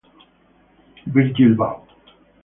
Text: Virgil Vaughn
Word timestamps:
Virgil 1.05 1.53
Vaughn 1.53 1.85